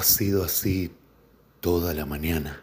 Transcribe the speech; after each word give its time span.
ha 0.00 0.02
sido 0.02 0.44
así 0.44 0.90
toda 1.60 1.92
la 1.92 2.06
mañana. 2.06 2.62